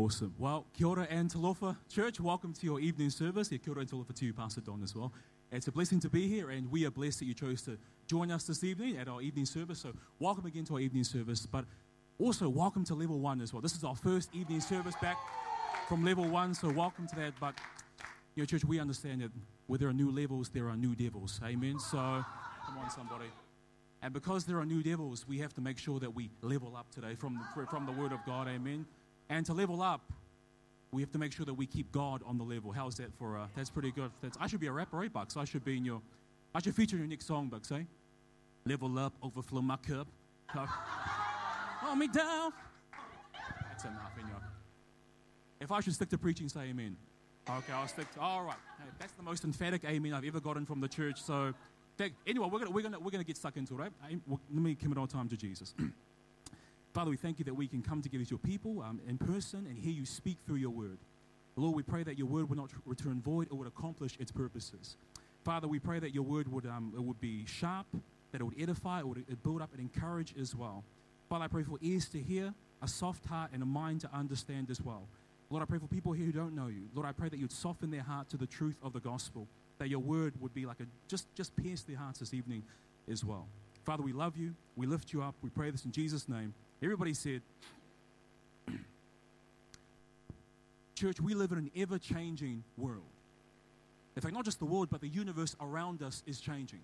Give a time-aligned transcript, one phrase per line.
[0.00, 0.34] Awesome.
[0.38, 2.20] Well, kia ora and talofa, church.
[2.20, 3.52] Welcome to your evening service.
[3.52, 5.12] Yeah, kia ora and talofa to you, Pastor Don, as well.
[5.52, 7.76] It's a blessing to be here, and we are blessed that you chose to
[8.06, 9.80] join us this evening at our evening service.
[9.80, 11.66] So, welcome again to our evening service, but
[12.18, 13.60] also welcome to level one as well.
[13.60, 15.18] This is our first evening service back
[15.86, 17.34] from level one, so welcome to that.
[17.38, 17.56] But,
[18.36, 19.32] you know, church, we understand that
[19.66, 21.38] where there are new levels, there are new devils.
[21.44, 21.78] Amen.
[21.78, 23.26] So, come on, somebody.
[24.00, 26.90] And because there are new devils, we have to make sure that we level up
[26.90, 27.38] today from,
[27.68, 28.48] from the Word of God.
[28.48, 28.86] Amen.
[29.30, 30.12] And to level up,
[30.92, 32.72] we have to make sure that we keep God on the level.
[32.72, 33.38] How's that for?
[33.38, 34.10] Uh, that's pretty good.
[34.20, 35.36] That's, I should be a rapper, right, Bucks?
[35.36, 36.02] I should be in your,
[36.52, 37.82] I should feature in your next song, Bucks, eh?
[38.66, 40.08] Level up, overflow my cup.
[40.48, 42.52] Hold me down.
[43.68, 44.42] That's enough, your.
[45.60, 46.96] If I should stick to preaching, say amen.
[47.48, 48.20] Okay, I'll stick to.
[48.20, 51.22] All right, hey, that's the most emphatic amen I've ever gotten from the church.
[51.22, 51.54] So,
[52.26, 53.92] anyway, we're gonna we're gonna we're gonna get stuck into it, right?
[54.28, 55.74] Let me commit our time to Jesus.
[56.92, 59.66] Father, we thank you that we can come together as your people um, in person
[59.68, 60.98] and hear you speak through your word.
[61.56, 64.96] Lord, we pray that your word would not return void, it would accomplish its purposes.
[65.44, 67.86] Father, we pray that your word would, um, it would be sharp,
[68.32, 70.84] that it would edify, it would build up and encourage as well.
[71.28, 72.52] Father, I pray for ears to hear,
[72.82, 75.06] a soft heart, and a mind to understand as well.
[75.48, 76.88] Lord, I pray for people here who don't know you.
[76.94, 79.46] Lord, I pray that you'd soften their heart to the truth of the gospel,
[79.78, 82.62] that your word would be like a just, just pierce their hearts this evening
[83.10, 83.46] as well.
[83.84, 84.54] Father, we love you.
[84.76, 85.34] We lift you up.
[85.42, 86.54] We pray this in Jesus' name.
[86.82, 87.42] Everybody said,
[90.94, 93.02] Church, we live in an ever changing world.
[94.16, 96.80] In fact, not just the world, but the universe around us is changing.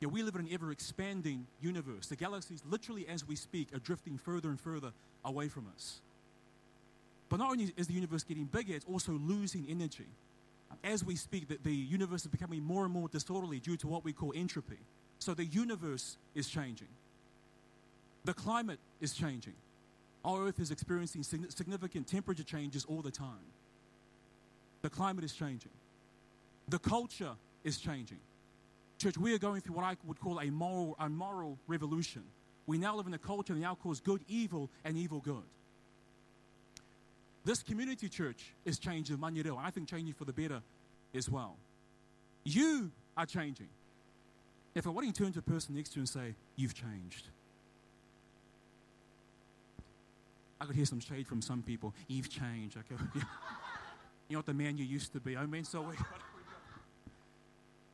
[0.00, 2.06] Yeah, we live in an ever expanding universe.
[2.08, 4.92] The galaxies, literally as we speak, are drifting further and further
[5.24, 6.00] away from us.
[7.28, 10.08] But not only is the universe getting bigger, it's also losing energy.
[10.84, 14.04] As we speak, the, the universe is becoming more and more disorderly due to what
[14.04, 14.78] we call entropy.
[15.18, 16.88] So the universe is changing.
[18.24, 19.54] The climate is changing.
[20.24, 23.46] Our Earth is experiencing significant temperature changes all the time.
[24.82, 25.72] The climate is changing.
[26.68, 27.32] The culture
[27.64, 28.18] is changing.
[28.98, 32.22] Church, we are going through what I would call a moral, a moral revolution.
[32.66, 35.42] We now live in a culture that now calls good evil and evil good.
[37.44, 40.62] This community church is changing, Manireo, I think changing for the better
[41.12, 41.56] as well.
[42.44, 43.68] You are changing.
[44.74, 46.74] If I want you to turn to the person next to you and say, You've
[46.74, 47.26] changed.
[50.62, 51.92] I could hear some shade from some people.
[52.06, 52.76] You've changed.
[52.88, 52.96] Could,
[54.28, 55.36] You're not the man you used to be.
[55.36, 55.96] I mean, so we.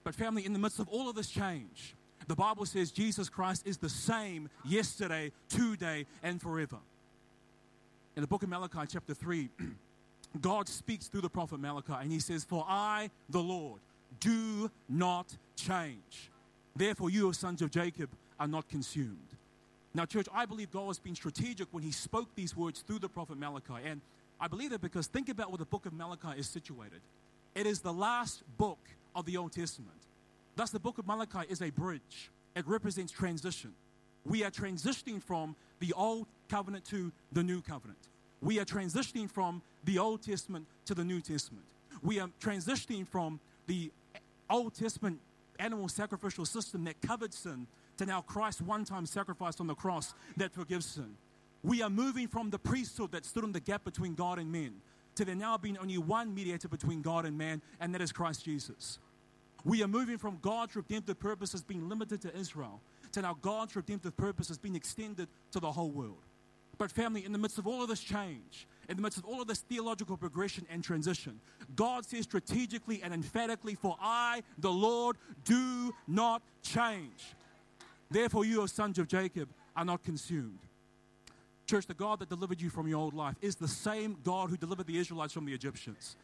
[0.05, 1.97] But, family, in the midst of all of this change,
[2.27, 6.77] the Bible says Jesus Christ is the same yesterday, today, and forever.
[8.17, 9.49] In the book of Malachi, chapter 3,
[10.43, 13.81] God speaks through the prophet Malachi, and he says, For I, the Lord,
[14.21, 16.31] do not change.
[16.77, 19.28] Therefore, you, sons of Jacob, are not consumed.
[19.95, 23.09] Now, church, I believe God has been strategic when he spoke these words through the
[23.09, 23.75] prophet Malachi.
[23.85, 24.01] And
[24.41, 27.01] I believe that because think about where the book of Malachi is situated.
[27.55, 28.79] It is the last book
[29.17, 29.97] of the Old Testament.
[30.57, 33.73] Thus, the book of Malachi is a bridge, it represents transition.
[34.25, 37.99] We are transitioning from the Old Covenant to the New Covenant.
[38.43, 41.65] We are transitioning from the Old Testament to the New Testament.
[42.03, 43.91] We are transitioning from the
[44.51, 45.21] Old Testament
[45.59, 47.67] animal sacrificial system that covered sin
[47.99, 51.17] to now Christ's one time sacrifice on the cross that forgives sin.
[51.63, 54.75] We are moving from the priesthood that stood in the gap between God and men
[55.17, 58.45] to there now being only one mediator between God and man, and that is Christ
[58.45, 59.01] Jesus.
[59.65, 62.81] We are moving from God's redemptive purposes being limited to Israel
[63.13, 66.23] to now God's redemptive purpose has been extended to the whole world.
[66.79, 69.43] But, family, in the midst of all of this change, in the midst of all
[69.43, 71.41] of this theological progression and transition,
[71.75, 77.35] God says strategically and emphatically, For I, the Lord, do not change.
[78.11, 80.59] Therefore, you, O sons of Jacob, are not consumed.
[81.67, 84.57] Church, the God that delivered you from your old life is the same God who
[84.57, 86.17] delivered the Israelites from the Egyptians.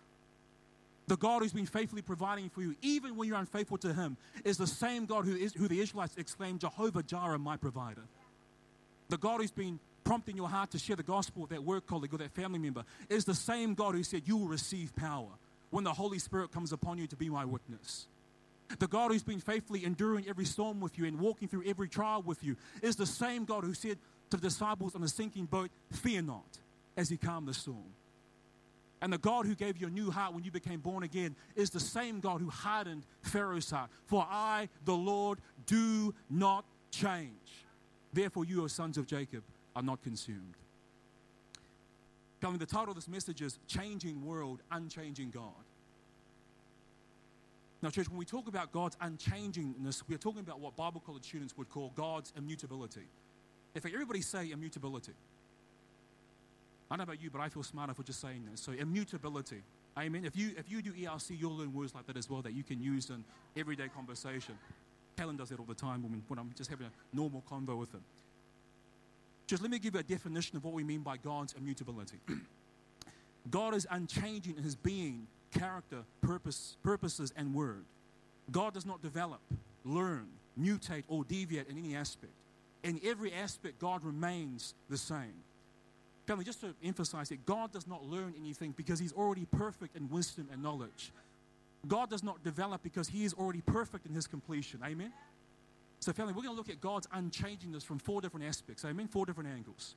[1.06, 4.56] The God who's been faithfully providing for you, even when you're unfaithful to Him, is
[4.56, 8.04] the same God who, is, who the Israelites exclaimed, Jehovah Jireh, my provider.
[9.10, 12.14] The God who's been prompting your heart to share the gospel with that work colleague
[12.14, 15.28] or that family member is the same God who said, You will receive power
[15.70, 18.06] when the Holy Spirit comes upon you to be my witness.
[18.78, 22.22] The God who's been faithfully enduring every storm with you and walking through every trial
[22.22, 23.98] with you is the same God who said
[24.30, 26.58] to the disciples on the sinking boat, Fear not,
[26.96, 27.92] as he calmed the storm.
[29.00, 31.68] And the God who gave you a new heart when you became born again is
[31.68, 33.90] the same God who hardened Pharaoh's heart.
[34.06, 37.30] For I, the Lord, do not change.
[38.14, 39.42] Therefore, you are sons of Jacob
[39.76, 40.54] are not consumed.
[42.40, 45.52] Coming, the title of this message is Changing World, Unchanging God.
[47.84, 51.54] Now, church, when we talk about God's unchangingness, we're talking about what Bible college students
[51.58, 53.02] would call God's immutability.
[53.74, 55.12] In fact, everybody say immutability.
[56.90, 58.62] I don't know about you, but I feel smarter for just saying this.
[58.62, 59.62] So immutability.
[59.98, 60.24] Amen.
[60.24, 62.62] If you if you do ERC, you'll learn words like that as well that you
[62.62, 63.22] can use in
[63.54, 64.54] everyday conversation.
[65.18, 68.02] Helen does that all the time when, I'm just having a normal convo with him.
[69.46, 72.16] Just let me give you a definition of what we mean by God's immutability.
[73.50, 75.26] God is unchanging in his being,
[75.58, 77.84] character, purpose, purposes, and word.
[78.50, 79.40] God does not develop,
[79.84, 80.26] learn,
[80.60, 82.32] mutate, or deviate in any aspect.
[82.82, 85.32] In every aspect, God remains the same.
[86.26, 90.08] Family, just to emphasize it, God does not learn anything because He's already perfect in
[90.10, 91.12] wisdom and knowledge.
[91.86, 94.80] God does not develop because He is already perfect in His completion.
[94.84, 95.12] Amen?
[96.00, 98.84] So, family, we're going to look at God's unchangingness from four different aspects.
[98.84, 99.08] Amen?
[99.08, 99.96] Four different angles.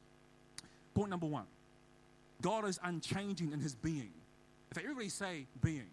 [0.94, 1.46] Point number one
[2.42, 4.12] God is unchanging in His being.
[4.70, 5.90] In fact, everybody say being.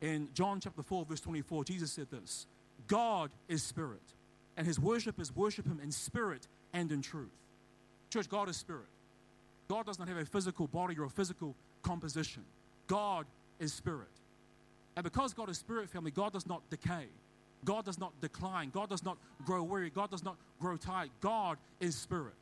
[0.00, 2.46] In John chapter 4, verse 24, Jesus said this
[2.86, 4.02] God is spirit,
[4.56, 7.28] and His worshippers worship Him in spirit and in truth.
[8.10, 8.86] Church, God is spirit.
[9.68, 12.42] God does not have a physical body or a physical composition.
[12.86, 13.26] God
[13.58, 14.08] is spirit.
[14.96, 17.06] And because God is spirit family, God does not decay.
[17.64, 18.70] God does not decline.
[18.70, 19.90] God does not grow weary.
[19.90, 21.10] God does not grow tired.
[21.20, 22.34] God is spirit.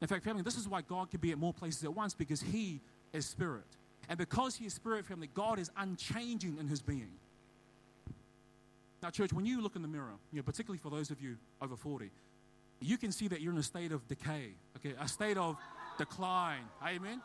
[0.00, 2.40] In fact, family, this is why God can be at more places at once because
[2.40, 2.80] He
[3.12, 3.64] is spirit.
[4.08, 7.12] And because He is spirit, family, God is unchanging in His being.
[9.02, 11.36] Now, church, when you look in the mirror, you know, particularly for those of you
[11.60, 12.10] over 40,
[12.80, 15.56] you can see that you're in a state of decay, okay, a state of
[15.98, 16.62] decline.
[16.86, 17.20] Amen?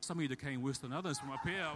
[0.00, 1.66] Some of you decaying worse than others from up here.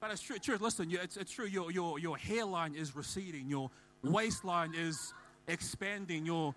[0.00, 0.58] But it's true, true.
[0.60, 1.46] listen, it's, it's true.
[1.46, 3.70] Your, your, your hairline is receding, your
[4.04, 4.14] Mm-hmm.
[4.14, 5.14] waistline is
[5.48, 6.54] expanding, your,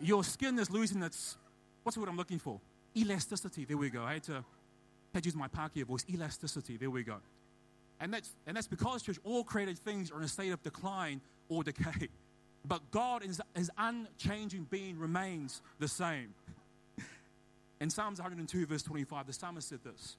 [0.00, 1.36] your skin is losing its,
[1.82, 2.60] what's the word I'm looking for?
[2.96, 3.64] Elasticity.
[3.64, 4.02] There we go.
[4.02, 4.44] I had to,
[5.12, 6.04] had to use my Pākehā voice.
[6.10, 6.76] Elasticity.
[6.76, 7.16] There we go.
[8.00, 11.20] And that's, and that's because, church, all created things are in a state of decline
[11.48, 12.08] or decay.
[12.68, 16.34] But God, is, his unchanging being, remains the same.
[17.80, 20.16] In Psalms 102, verse 25, the psalmist said this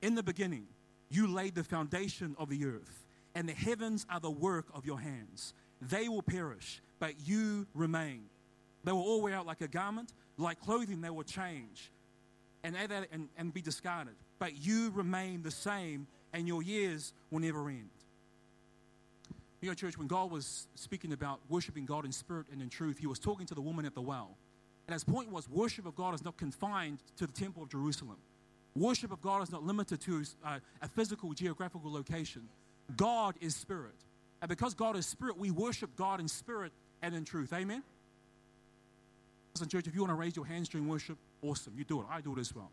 [0.00, 0.68] In the beginning,
[1.10, 3.04] you laid the foundation of the earth,
[3.34, 5.52] and the heavens are the work of your hands.
[5.80, 8.24] They will perish, but you remain.
[8.84, 11.90] They will all wear out like a garment, like clothing, they will change
[12.64, 12.76] and,
[13.12, 14.14] and, and be discarded.
[14.38, 17.90] But you remain the same, and your years will never end.
[19.60, 22.98] You know, church, when God was speaking about worshiping God in spirit and in truth,
[22.98, 24.36] he was talking to the woman at the well.
[24.86, 28.16] And his point was worship of God is not confined to the temple of Jerusalem.
[28.76, 32.48] Worship of God is not limited to uh, a physical, geographical location.
[32.96, 33.96] God is spirit.
[34.40, 37.52] And because God is spirit, we worship God in spirit and in truth.
[37.52, 37.82] Amen?
[39.54, 41.72] Listen, church, if you want to raise your hands during worship, awesome.
[41.76, 42.06] You do it.
[42.10, 42.70] I do it as well.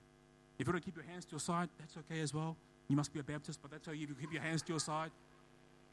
[0.59, 2.55] If you want to keep your hands to your side, that's okay as well.
[2.87, 5.09] You must be a Baptist, but that's how you keep your hands to your side.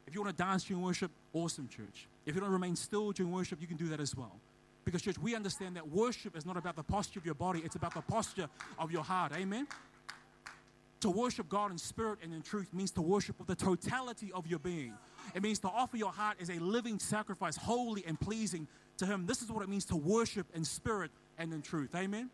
[0.07, 2.07] If you want to dance during worship, awesome, church.
[2.27, 4.33] If you want to remain still during worship, you can do that as well.
[4.85, 7.77] Because, church, we understand that worship is not about the posture of your body, it's
[7.77, 8.49] about the posture
[8.79, 9.33] of your heart.
[9.35, 9.67] Amen?
[11.01, 14.47] To worship God in spirit and in truth means to worship with the totality of
[14.47, 14.95] your being.
[15.35, 19.26] It means to offer your heart as a living sacrifice, holy and pleasing to Him.
[19.26, 21.95] This is what it means to worship in spirit and in truth.
[21.95, 22.31] Amen?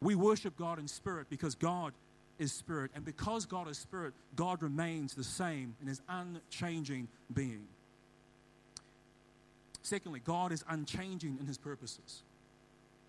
[0.00, 1.92] We worship God in spirit because God
[2.38, 2.90] is spirit.
[2.94, 7.66] And because God is spirit, God remains the same in his unchanging being.
[9.82, 12.22] Secondly, God is unchanging in his purposes.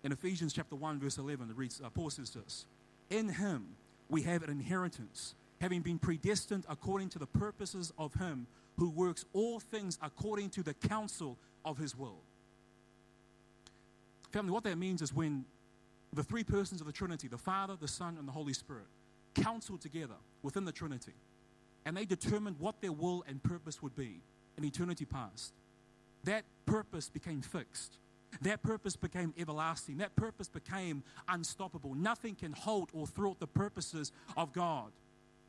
[0.02, 2.66] In Ephesians chapter 1, verse 11, it reads, uh, Paul says this
[3.10, 3.76] In him
[4.08, 9.24] we have an inheritance, having been predestined according to the purposes of him who works
[9.32, 12.20] all things according to the counsel of his will.
[14.32, 15.44] Family, what that means is when
[16.12, 18.86] the three persons of the Trinity, the Father, the Son, and the Holy Spirit,
[19.34, 21.14] counseled together within the Trinity,
[21.84, 24.20] and they determined what their will and purpose would be
[24.56, 25.52] in eternity past.
[26.24, 27.98] That purpose became fixed.
[28.42, 29.98] That purpose became everlasting.
[29.98, 31.94] That purpose became unstoppable.
[31.94, 34.92] Nothing can halt or thwart the purposes of God.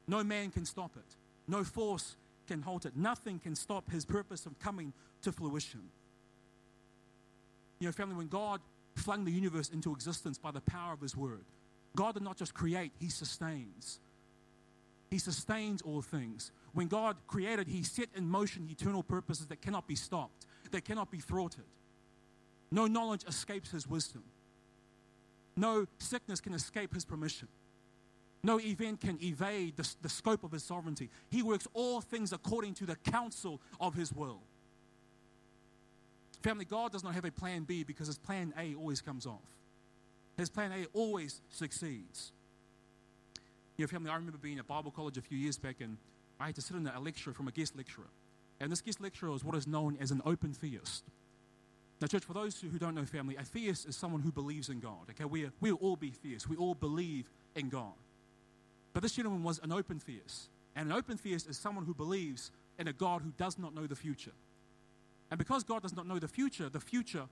[0.08, 1.15] No man can stop it.
[1.48, 2.15] No force
[2.47, 2.95] can halt it.
[2.95, 5.81] Nothing can stop his purpose from coming to fruition.
[7.79, 8.61] You know, family, when God
[8.95, 11.43] flung the universe into existence by the power of his word,
[11.95, 13.99] God did not just create, He sustains.
[15.09, 16.51] He sustains all things.
[16.73, 21.09] When God created, He set in motion eternal purposes that cannot be stopped, that cannot
[21.09, 21.63] be thwarted.
[22.71, 24.23] No knowledge escapes His wisdom.
[25.55, 27.47] No sickness can escape His permission.
[28.45, 31.09] No event can evade the, the scope of His sovereignty.
[31.31, 34.41] He works all things according to the counsel of His will.
[36.43, 39.41] Family, God does not have a plan B because His plan A always comes off.
[40.37, 42.33] His plan A always succeeds.
[43.77, 45.97] You Your family, I remember being at Bible college a few years back and
[46.39, 48.11] I had to sit in a lecture from a guest lecturer.
[48.59, 51.03] And this guest lecturer is what is known as an open theist.
[51.99, 54.81] Now, church, for those who don't know family, a theist is someone who believes in
[54.81, 55.09] God.
[55.09, 56.47] Okay, we we'll all be theists.
[56.47, 57.93] We all believe in God.
[58.95, 60.47] But this gentleman was an open theist.
[60.73, 62.49] And an open theist is someone who believes
[62.79, 64.31] in a God who does not know the future.
[65.29, 67.25] And because God does not know the future, the future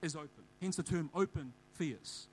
[0.00, 0.44] is open.
[0.62, 2.28] Hence the term open theist.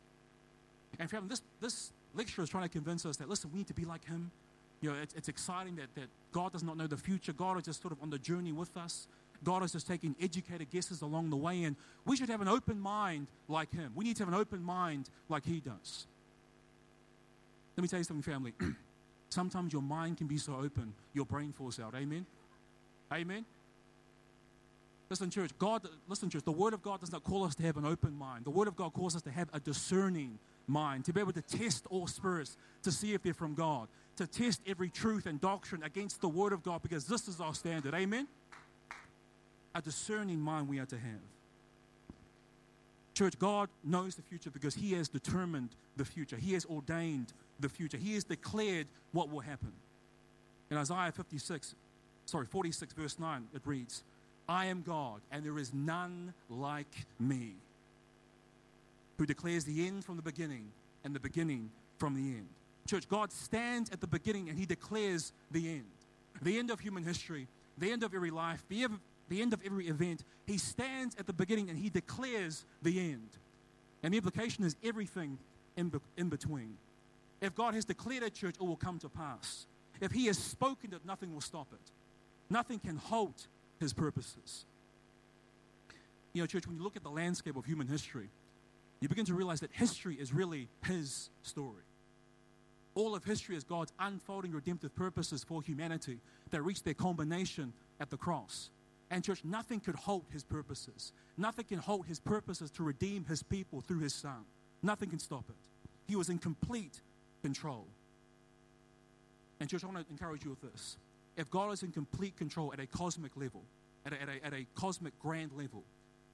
[0.97, 3.73] And family, this, this lecturer is trying to convince us that, listen, we need to
[3.73, 4.31] be like him.
[4.79, 7.33] You know, it's, it's exciting that, that God does not know the future.
[7.33, 9.09] God is just sort of on the journey with us.
[9.43, 12.79] God is just taking educated guesses along the way, and we should have an open
[12.79, 13.91] mind like Him.
[13.93, 16.07] We need to have an open mind like He does.
[17.79, 18.53] Let me tell you something, family.
[19.29, 21.95] Sometimes your mind can be so open, your brain falls out.
[21.95, 22.25] Amen?
[23.09, 23.45] Amen?
[25.09, 27.77] Listen, church, God, listen, church, the Word of God does not call us to have
[27.77, 28.43] an open mind.
[28.43, 31.41] The Word of God calls us to have a discerning mind, to be able to
[31.41, 35.81] test all spirits to see if they're from God, to test every truth and doctrine
[35.81, 37.93] against the Word of God, because this is our standard.
[37.93, 38.27] Amen?
[39.73, 41.21] A discerning mind we are to have.
[43.13, 46.35] Church, God knows the future because He has determined the future.
[46.35, 47.97] He has ordained the future.
[47.97, 49.71] He has declared what will happen.
[50.71, 51.75] In Isaiah 56,
[52.25, 54.03] sorry, 46, verse 9, it reads,
[54.47, 57.53] I am God, and there is none like me,
[59.17, 60.71] who declares the end from the beginning
[61.03, 62.47] and the beginning from the end.
[62.87, 65.85] Church, God stands at the beginning and He declares the end.
[66.41, 67.47] The end of human history,
[67.77, 68.87] the end of every life, the,
[69.27, 70.23] the end of every event.
[70.47, 73.29] He stands at the beginning and He declares the end.
[74.01, 75.37] And the implication is everything
[75.77, 76.77] in, be- in between.
[77.41, 79.65] If God has declared a church, it will come to pass.
[80.01, 81.91] If He has spoken it, nothing will stop it.
[82.49, 83.47] Nothing can halt
[83.79, 84.65] His purposes.
[86.33, 88.29] You know, church, when you look at the landscape of human history,
[88.99, 91.83] you begin to realize that history is really His story.
[92.95, 96.19] All of history is God's unfolding redemptive purposes for humanity
[96.51, 98.69] that reach their culmination at the cross.
[99.09, 101.13] And, church, nothing could halt His purposes.
[101.37, 104.43] Nothing can halt His purposes to redeem His people through His Son.
[104.83, 105.55] Nothing can stop it.
[106.07, 107.01] He was in complete
[107.41, 107.85] control.
[109.59, 110.97] And, church, I want to encourage you with this.
[111.37, 113.63] If God is in complete control at a cosmic level,
[114.05, 115.83] at a, at a, at a cosmic grand level,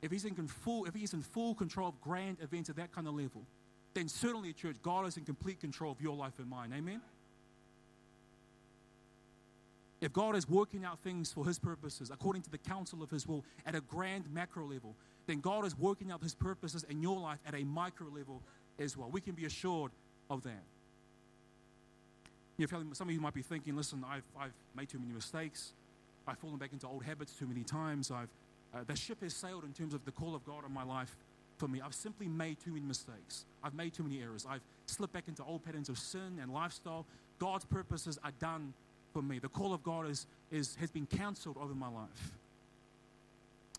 [0.01, 3.07] if he's, in full, if he's in full control of grand events at that kind
[3.07, 3.43] of level,
[3.93, 6.73] then certainly, church, God is in complete control of your life and mine.
[6.75, 7.01] Amen?
[10.01, 13.25] If God is working out things for his purposes according to the counsel of his
[13.27, 14.95] will at a grand macro level,
[15.25, 18.43] then God is working out his purposes in your life at a micro level
[18.77, 19.09] as well.
[19.09, 19.91] We can be assured
[20.29, 20.63] of that.
[22.57, 25.73] You know, some of you might be thinking, listen, I've, I've made too many mistakes.
[26.27, 28.11] I've fallen back into old habits too many times.
[28.11, 28.29] I've,
[28.73, 31.15] uh, the ship has sailed in terms of the call of God on my life
[31.57, 31.81] for me.
[31.81, 33.45] I've simply made too many mistakes.
[33.63, 34.45] I've made too many errors.
[34.49, 37.05] I've slipped back into old patterns of sin and lifestyle.
[37.39, 38.73] God's purposes are done
[39.13, 39.39] for me.
[39.39, 42.31] The call of God is, is, has been cancelled over my life.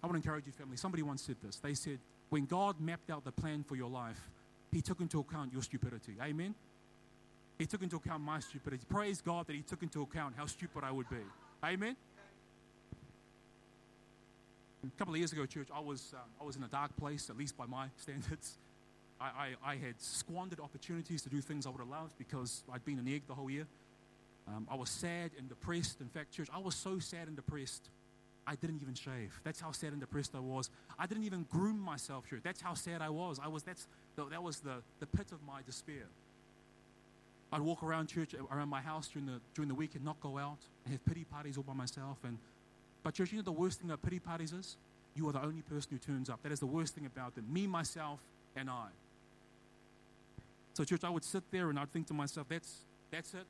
[0.03, 0.77] I want to encourage you, family.
[0.77, 1.57] Somebody once said this.
[1.57, 4.31] They said, when God mapped out the plan for your life,
[4.73, 6.17] He took into account your stupidity.
[6.23, 6.55] Amen?
[7.59, 8.85] He took into account my stupidity.
[8.89, 11.25] Praise God that He took into account how stupid I would be.
[11.65, 11.97] Amen?
[14.85, 17.29] A couple of years ago, church, I was, um, I was in a dark place,
[17.29, 18.59] at least by my standards.
[19.21, 22.85] I, I, I, had squandered opportunities to do things I would have loved because I'd
[22.85, 23.67] been an egg the whole year.
[24.47, 26.01] Um, I was sad and depressed.
[26.01, 27.89] In fact, church, I was so sad and depressed,
[28.47, 29.41] I didn't even shave.
[29.43, 30.71] That's how sad and depressed I was.
[30.99, 32.43] I didn't even groom myself, church.
[32.45, 33.41] That's how sad I was.
[33.43, 36.07] I was that's, that was the, the pit of my despair.
[37.53, 40.21] I'd walk around church, uh, around my house during the, during the week and not
[40.21, 42.19] go out and have pity parties all by myself.
[42.25, 42.39] And,
[43.03, 44.77] but, church, you know the worst thing about pity parties is?
[45.15, 46.43] You are the only person who turns up.
[46.43, 47.45] That is the worst thing about them.
[47.51, 48.21] Me, myself,
[48.55, 48.89] and I.
[50.75, 53.47] So, church, I would sit there and I'd think to myself, that's, that's it.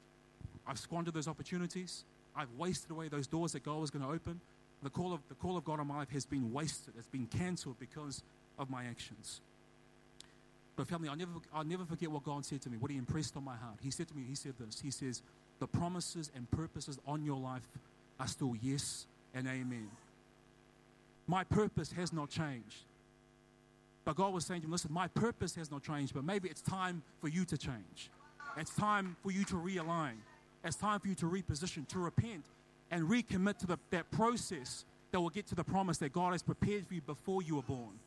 [0.67, 2.05] I've squandered those opportunities.
[2.37, 4.41] I've wasted away those doors that God was going to open.
[4.83, 6.95] The call, of, the call of God on my life has been wasted.
[6.99, 8.23] It's been cancelled because
[8.59, 9.41] of my actions.
[10.76, 13.37] But family, I'll never, I'll never forget what God said to me, what He impressed
[13.37, 13.78] on my heart.
[13.83, 14.80] He said to me, He said this.
[14.80, 15.23] He says,
[15.59, 17.66] the promises and purposes on your life
[18.21, 19.88] are still yes and amen.
[21.26, 22.85] My purpose has not changed.
[24.04, 26.61] But God was saying to me, listen, my purpose has not changed, but maybe it's
[26.61, 28.11] time for you to change.
[28.56, 30.14] It's time for you to realign.
[30.64, 32.45] It's time for you to reposition, to repent,
[32.90, 36.42] and recommit to the, that process that will get to the promise that God has
[36.42, 37.99] prepared for you before you were born.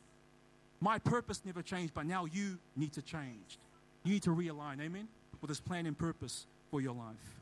[0.80, 3.58] My purpose never changed, but now you need to change.
[4.04, 5.08] You need to realign, amen,
[5.40, 7.40] with His plan and purpose for your life.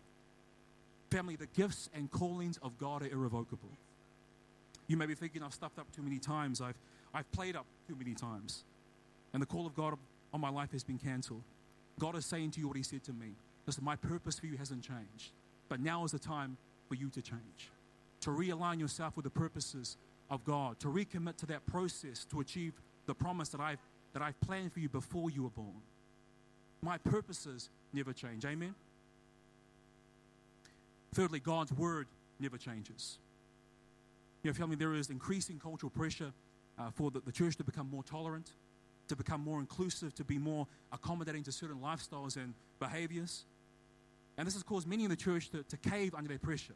[1.10, 3.70] Family, the gifts and callings of God are irrevocable.
[4.88, 6.76] You may be thinking, I've stuffed up too many times, I've,
[7.14, 8.64] I've played up too many times,
[9.32, 9.94] and the call of God
[10.34, 11.42] on my life has been cancelled.
[12.00, 13.28] God is saying to you what He said to me.
[13.66, 15.30] Listen, my purpose for you hasn't changed,
[15.68, 16.56] but now is the time
[16.88, 17.70] for you to change.
[18.20, 19.96] to realign yourself with the purposes
[20.30, 22.72] of God, to recommit to that process to achieve
[23.08, 23.80] the promise that I've,
[24.12, 25.82] that I've planned for you before you were born.
[26.82, 28.44] My purposes never change.
[28.44, 28.74] Amen?
[31.14, 32.06] Thirdly, God's word
[32.38, 33.18] never changes.
[34.42, 36.32] You know, family, there is increasing cultural pressure
[36.78, 38.52] uh, for the, the church to become more tolerant,
[39.08, 43.46] to become more inclusive, to be more accommodating to certain lifestyles and behaviors.
[44.36, 46.74] And this has caused many in the church to, to cave under that pressure.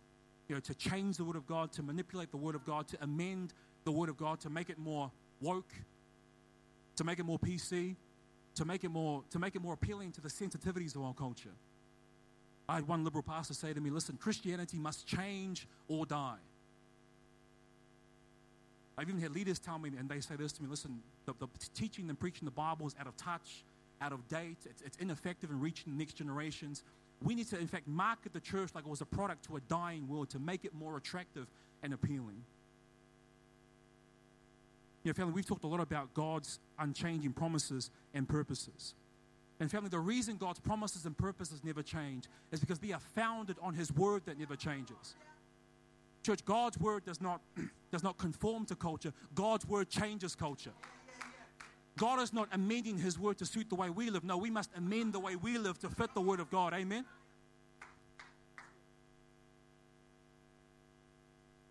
[0.49, 2.97] You know, to change the Word of God, to manipulate the Word of God, to
[3.03, 3.53] amend
[3.85, 5.73] the Word of God, to make it more woke,
[6.97, 7.97] to make it more PC,
[8.55, 11.55] to make it more, to make it more appealing to the sensitivities of our culture.
[12.69, 16.39] I had one liberal pastor say to me, listen, Christianity must change or die.
[18.97, 21.49] I've even had leaders tell me, and they say this to me listen, the, the
[21.75, 23.65] teaching and preaching the Bible is out of touch,
[24.01, 26.83] out of date, it's, it's ineffective in reaching the next generations.
[27.23, 29.61] We need to, in fact, market the church like it was a product to a
[29.61, 31.47] dying world to make it more attractive
[31.83, 32.45] and appealing.
[35.05, 38.95] You know, family, we've talked a lot about God's unchanging promises and purposes.
[39.59, 43.57] And family, the reason God's promises and purposes never change is because they are founded
[43.61, 45.17] on His word that never changes.
[46.23, 47.41] Church, God's word does not,
[47.91, 49.13] does not conform to culture.
[49.35, 50.73] God's word changes culture.
[51.99, 54.25] God is not amending his word to suit the way we live.
[54.25, 56.73] No, we must amend the way we live to fit the word of God.
[56.73, 57.05] Amen?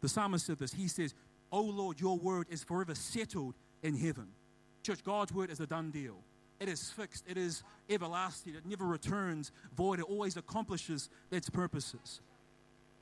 [0.01, 0.73] The psalmist said this.
[0.73, 1.13] He says,
[1.51, 4.27] Oh Lord, your word is forever settled in heaven.
[4.84, 6.15] Church, God's word is a done deal.
[6.60, 12.22] It is fixed, it is everlasting, it never returns void, it always accomplishes its purposes.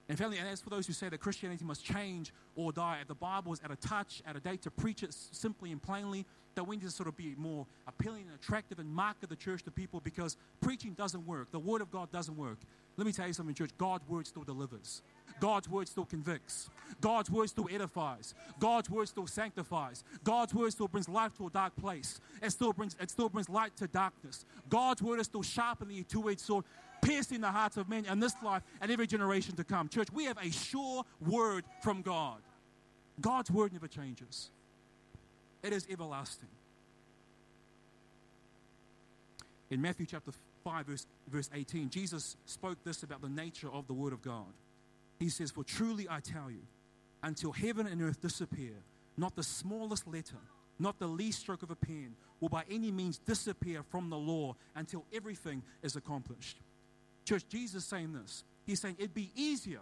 [0.08, 3.14] And family, and as for those who say that Christianity must change or die, the
[3.14, 6.64] Bible is at a touch, at a date to preach it simply and plainly, that
[6.64, 9.72] we need to sort of be more appealing and attractive and market the church to
[9.72, 11.52] people because preaching doesn't work.
[11.52, 12.58] The Word of God doesn't work.
[12.98, 13.70] Let me tell you something, church.
[13.78, 15.04] God's Word still delivers.
[15.40, 16.70] God's Word still convicts.
[17.02, 18.34] God's Word still edifies.
[18.60, 20.04] God's Word still sanctifies.
[20.24, 22.20] God's Word still brings life to a dark place.
[22.42, 24.46] It still brings, it still brings light to darkness.
[24.70, 26.66] God's Word is still sharper than a two-edged sword
[27.02, 29.90] piercing the hearts of men in this life and every generation to come.
[29.90, 32.40] Church, we have a sure word from God.
[33.22, 34.50] God's word never changes,
[35.64, 36.50] it is everlasting.
[39.70, 40.32] In Matthew chapter
[40.64, 44.52] 5, verse, verse 18, Jesus spoke this about the nature of the word of God.
[45.20, 46.62] He says, For truly I tell you,
[47.22, 48.74] until heaven and earth disappear,
[49.18, 50.40] not the smallest letter,
[50.80, 54.56] not the least stroke of a pen, will by any means disappear from the law
[54.76, 56.58] until everything is accomplished.
[57.26, 58.44] Church, Jesus saying this.
[58.66, 59.82] He's saying it'd be easier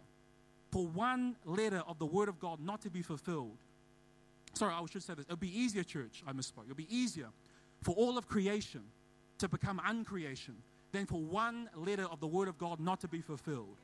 [0.72, 3.58] for one letter of the Word of God not to be fulfilled.
[4.54, 5.26] Sorry, I should say this.
[5.28, 6.24] It'd be easier, church.
[6.28, 6.66] I misspoke.
[6.66, 7.28] It'd be easier
[7.84, 8.82] for all of creation
[9.38, 10.56] to become uncreation
[10.92, 13.78] than for one letter of the Word of God not to be fulfilled.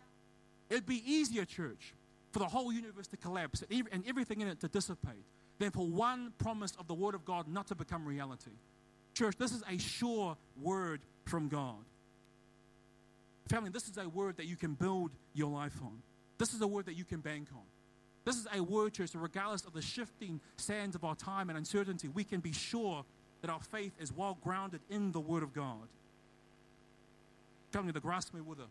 [0.73, 1.93] It'd be easier, church,
[2.31, 5.23] for the whole universe to collapse and everything in it to dissipate
[5.59, 8.49] than for one promise of the Word of God not to become reality.
[9.13, 11.85] Church, this is a sure word from God.
[13.49, 16.01] Family, this is a word that you can build your life on.
[16.39, 17.61] This is a word that you can bank on.
[18.25, 21.57] This is a word, church, that regardless of the shifting sands of our time and
[21.57, 23.05] uncertainty, we can be sure
[23.41, 25.87] that our faith is well grounded in the Word of God.
[27.71, 28.63] Family, the grass may wither,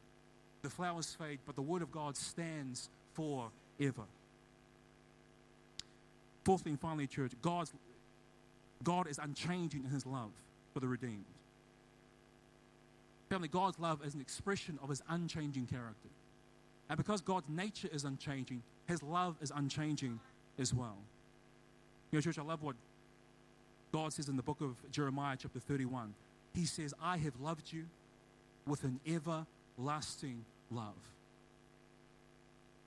[0.62, 4.04] the flowers fade, but the Word of God stands forever.
[6.44, 7.72] Fourthly and finally, church, God's,
[8.82, 10.30] God is unchanging in His love
[10.72, 11.24] for the redeemed.
[13.32, 16.10] Family, God's love is an expression of his unchanging character.
[16.90, 20.20] And because God's nature is unchanging, his love is unchanging
[20.58, 20.98] as well.
[22.10, 22.76] You know, church, I love what
[23.90, 26.12] God says in the book of Jeremiah, chapter 31.
[26.54, 27.86] He says, I have loved you
[28.66, 30.44] with an everlasting
[30.74, 30.94] love.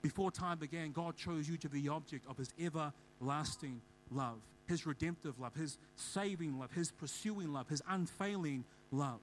[0.02, 4.86] Before time began, God chose you to be the object of his everlasting love, his
[4.86, 9.20] redemptive love, his saving love, his pursuing love, his unfailing love.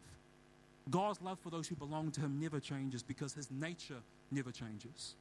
[0.89, 5.15] God's love for those who belong to Him never changes because His nature never changes.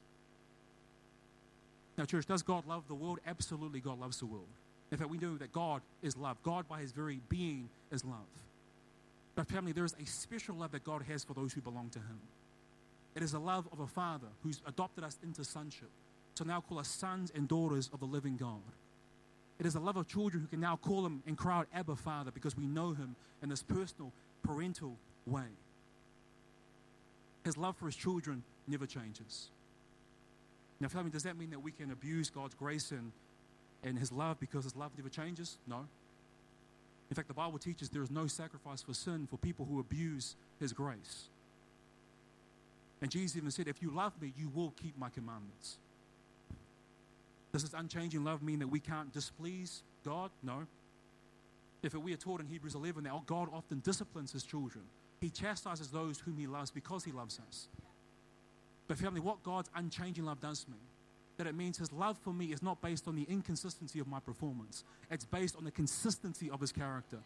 [1.97, 3.21] Now, church, does God love the world?
[3.27, 4.47] Absolutely, God loves the world.
[4.91, 6.37] In fact, we know that God is love.
[6.43, 8.17] God, by His very being, is love.
[9.35, 11.99] But, family, there is a special love that God has for those who belong to
[11.99, 12.19] Him.
[13.15, 15.91] It is the love of a Father who's adopted us into sonship
[16.37, 18.63] to now call us sons and daughters of the living God.
[19.59, 21.97] It is the love of children who can now call Him and cry out, Abba,
[21.97, 24.97] Father, because we know Him in this personal, parental
[25.27, 25.49] way.
[27.45, 29.51] His love for his children never changes.
[30.81, 33.13] Now, family, does that mean that we can abuse God's grace and,
[33.85, 35.59] and his love because his love never changes?
[35.67, 35.87] No.
[37.11, 40.37] In fact, the Bible teaches there is no sacrifice for sin for people who abuse
[40.61, 41.29] his grace.
[43.03, 45.77] And Jesus even said, If you love me, you will keep my commandments.
[47.53, 50.31] Does this unchanging love mean that we can't displease God?
[50.43, 50.67] No.
[51.83, 54.85] If we are taught in Hebrews 11 that God often disciplines his children,
[55.21, 57.67] he chastises those whom he loves because he loves us.
[58.87, 60.79] But, family, what God's unchanging love does mean,
[61.39, 64.21] that it means his love for me is not based on the inconsistency of my
[64.21, 67.19] performance, it's based on the consistency of his character.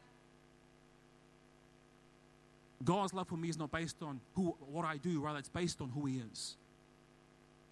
[2.85, 5.81] God's love for me is not based on who, what I do, rather, it's based
[5.81, 6.57] on who he is.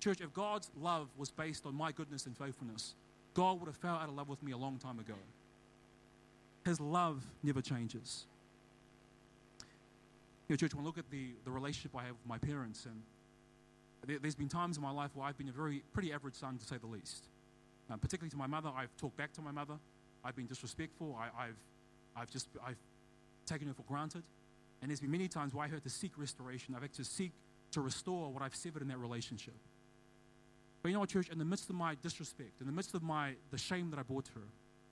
[0.01, 2.95] Church, if God's love was based on my goodness and faithfulness,
[3.35, 5.15] God would have fell out of love with me a long time ago.
[6.65, 8.25] His love never changes.
[10.49, 12.87] You know, church, when I look at the, the relationship I have with my parents,
[12.87, 13.03] and
[14.07, 16.59] there, has been times in my life where I've been a very pretty average son,
[16.59, 17.25] to say the least.
[17.91, 19.75] Um, particularly to my mother, I've talked back to my mother.
[20.25, 21.19] I've been disrespectful.
[21.19, 21.55] I, have
[22.17, 22.79] I've just I've
[23.47, 24.23] taken her for granted.
[24.85, 26.75] And there's been many times where I had to seek restoration.
[26.75, 27.33] I've had to seek
[27.71, 29.55] to restore what I've severed in that relationship.
[30.83, 31.31] But you know what, church?
[31.31, 34.03] In the midst of my disrespect, in the midst of my the shame that I
[34.03, 34.47] brought to her,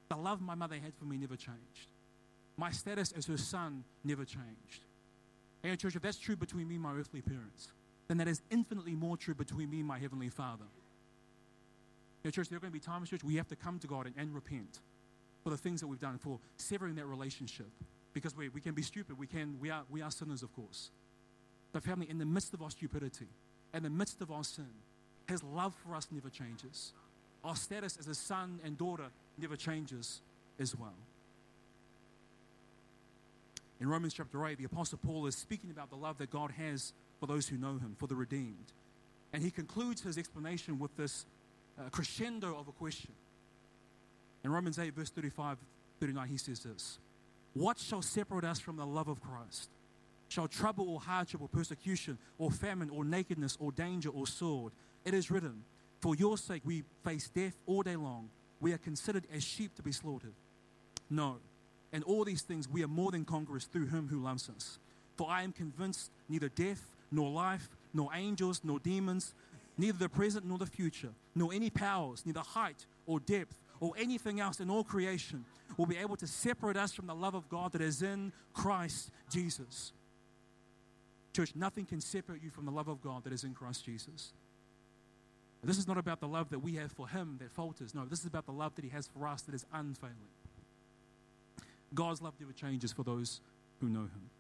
[0.09, 1.90] the love my mother had for me never changed.
[2.57, 4.87] My status as her son never changed.
[5.62, 7.68] And you know, church, if that's true between me and my earthly parents,
[8.09, 10.64] then that is infinitely more true between me and my heavenly Father.
[12.24, 13.87] You know, church, there are going to be times, church, we have to come to
[13.87, 14.81] God and, and repent
[15.44, 17.68] for the things that we've done, for severing that relationship.
[18.12, 19.18] Because we, we can be stupid.
[19.18, 20.90] We, can, we, are, we are sinners, of course.
[21.72, 23.29] But, family, in the midst of our stupidity,
[23.72, 24.68] in the midst of our sin,
[25.29, 26.92] His love for us never changes.
[27.42, 29.07] Our status as a son and daughter
[29.38, 30.20] never changes
[30.61, 30.94] as well.
[33.81, 36.92] In Romans chapter 8, the Apostle Paul is speaking about the love that God has
[37.18, 38.72] for those who know Him, for the redeemed.
[39.33, 41.25] And he concludes his explanation with this
[41.79, 43.12] uh, crescendo of a question.
[44.44, 45.59] In Romans 8, verse 35
[46.01, 46.98] 39, he says this
[47.55, 49.71] what shall separate us from the love of Christ?
[50.29, 54.73] Shall trouble or hardship or persecution or famine or nakedness or danger or sword?
[55.05, 55.65] It is written,
[56.01, 58.31] For your sake we face death all day long.
[58.61, 60.33] We are considered as sheep to be slaughtered.
[61.11, 61.37] No.
[61.93, 64.79] In all these things we are more than conquerors through him who loves us.
[65.17, 69.35] For I am convinced neither death, nor life, nor angels, nor demons,
[69.77, 74.38] neither the present nor the future, nor any powers, neither height or depth or anything
[74.38, 75.45] else in all creation
[75.77, 79.11] will be able to separate us from the love of God that is in Christ
[79.29, 79.92] Jesus.
[81.33, 84.33] Church, nothing can separate you from the love of God that is in Christ Jesus.
[85.64, 87.92] This is not about the love that we have for Him that falters.
[87.92, 90.14] No, this is about the love that He has for us that is unfailing.
[91.92, 93.40] God's love never changes for those
[93.81, 94.31] who know Him.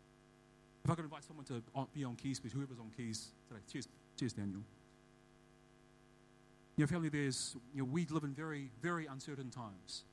[0.84, 3.60] If I could invite someone to be on keys, please, whoever's on keys today.
[3.72, 4.62] Cheers, cheers, Daniel.
[6.76, 10.04] You know, family, there's, you know, we live in very, very uncertain times.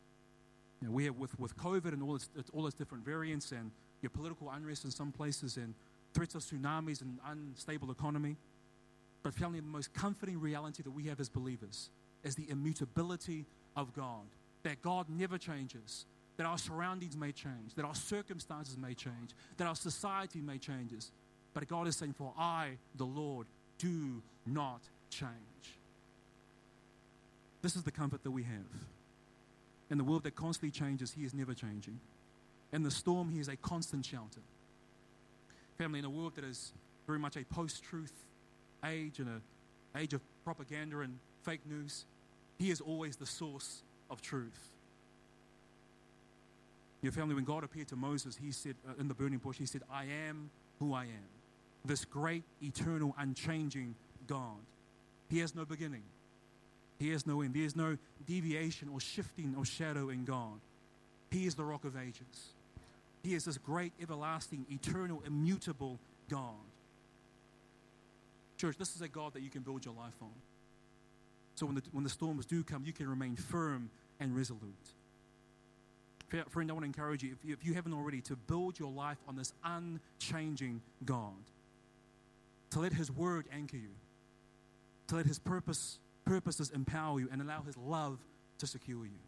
[0.82, 3.72] You know, we have with, with COVID and all its, all its different variants and
[4.02, 5.74] your political unrest in some places and
[6.13, 8.36] threats of tsunamis and unstable economy.
[9.24, 11.89] But family, the most comforting reality that we have as believers
[12.24, 13.45] is the immutability
[13.76, 14.26] of God.
[14.63, 16.06] That God never changes.
[16.38, 17.76] That our surroundings may change.
[17.76, 19.32] That our circumstances may change.
[19.58, 20.93] That our society may change.
[21.54, 25.79] But God is saying, For I, the Lord, do not change.
[27.62, 28.65] This is the comfort that we have.
[29.89, 32.00] In the world that constantly changes, He is never changing.
[32.72, 34.41] In the storm, He is a constant shelter.
[35.78, 36.74] Family, in a world that is
[37.08, 38.13] very much a post truth
[38.86, 39.41] age and an
[39.98, 42.06] age of propaganda and fake news,
[42.58, 44.69] He is always the source of truth.
[47.02, 49.65] Your family, when God appeared to Moses, He said uh, in the burning bush, He
[49.65, 51.30] said, I am who I am.
[51.86, 53.95] This great, eternal, unchanging
[54.28, 54.60] God.
[55.30, 56.04] He has no beginning,
[57.00, 57.54] he has no end.
[57.54, 60.60] There is no deviation or shifting or shadow in God.
[61.32, 62.54] He is the rock of ages.
[63.24, 66.54] He is this great, everlasting, eternal, immutable God.
[68.58, 70.32] Church, this is a God that you can build your life on.
[71.56, 74.62] So when the, when the storms do come, you can remain firm and resolute.
[76.50, 78.92] Friend, I want to encourage you, if you, if you haven't already, to build your
[78.92, 81.34] life on this unchanging God.
[82.72, 83.90] To let His word anchor you.
[85.08, 85.98] To let His purpose
[86.30, 88.20] purposes empower you and allow His love
[88.60, 89.20] to secure you.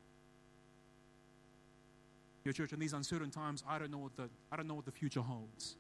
[2.45, 4.85] Your church, in these uncertain times, I don't know what the, I don't know what
[4.85, 5.75] the future holds.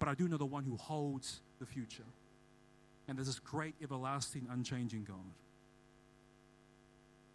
[0.00, 2.04] But I do know the one who holds the future.
[3.06, 5.16] And there's this great, everlasting, unchanging God.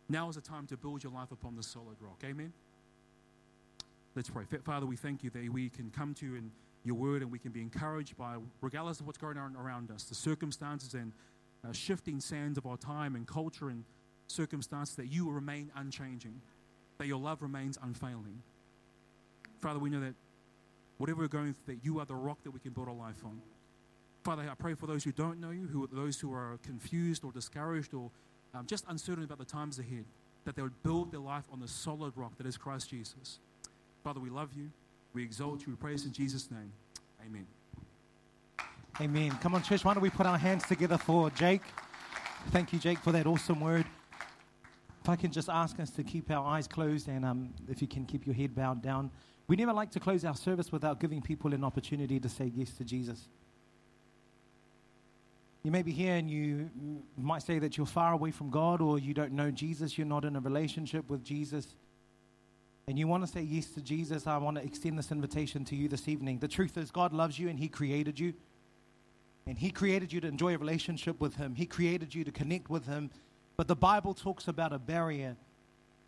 [0.09, 2.21] Now is the time to build your life upon the solid rock.
[2.25, 2.51] Amen?
[4.15, 4.43] Let's pray.
[4.65, 6.51] Father, we thank you that we can come to you in
[6.83, 10.03] your word and we can be encouraged by, regardless of what's going on around us,
[10.03, 11.13] the circumstances and
[11.67, 13.83] uh, shifting sands of our time and culture and
[14.27, 16.41] circumstances, that you will remain unchanging,
[16.97, 18.41] that your love remains unfailing.
[19.59, 20.15] Father, we know that
[20.97, 23.23] whatever we're going through, that you are the rock that we can build our life
[23.25, 23.41] on.
[24.23, 27.31] Father, I pray for those who don't know you, who those who are confused or
[27.31, 28.11] discouraged or
[28.53, 30.05] um, just uncertain about the times ahead,
[30.45, 33.39] that they would build their life on the solid rock that is Christ Jesus.
[34.03, 34.71] Father, we love you.
[35.13, 35.73] We exalt you.
[35.73, 36.71] We praise in Jesus' name.
[37.25, 37.47] Amen.
[39.01, 39.31] Amen.
[39.41, 39.85] Come on, church.
[39.85, 41.62] Why don't we put our hands together for Jake?
[42.49, 43.85] Thank you, Jake, for that awesome word.
[45.01, 47.88] If I can just ask us to keep our eyes closed and um, if you
[47.88, 49.09] can keep your head bowed down.
[49.47, 52.71] We never like to close our service without giving people an opportunity to say yes
[52.71, 53.29] to Jesus.
[55.63, 56.69] You may be here and you
[57.15, 60.25] might say that you're far away from God or you don't know Jesus, you're not
[60.25, 61.77] in a relationship with Jesus,
[62.85, 64.27] and you want to say yes to Jesus.
[64.27, 66.39] I want to extend this invitation to you this evening.
[66.39, 68.33] The truth is, God loves you and He created you.
[69.47, 72.69] And He created you to enjoy a relationship with Him, He created you to connect
[72.69, 73.10] with Him.
[73.58, 75.36] But the Bible talks about a barrier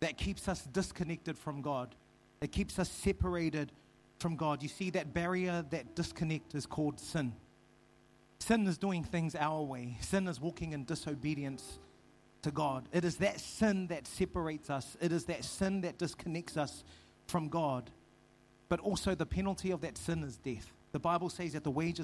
[0.00, 1.94] that keeps us disconnected from God,
[2.40, 3.72] it keeps us separated
[4.18, 4.62] from God.
[4.62, 7.32] You see, that barrier, that disconnect is called sin.
[8.38, 11.78] Sin is doing things our way, sin is walking in disobedience
[12.42, 12.88] to God.
[12.92, 16.84] It is that sin that separates us, it is that sin that disconnects us
[17.26, 17.90] from God.
[18.68, 20.72] But also, the penalty of that sin is death.
[20.92, 22.00] The Bible says that the wages